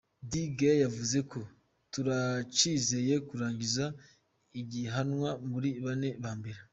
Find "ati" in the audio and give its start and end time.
1.23-1.41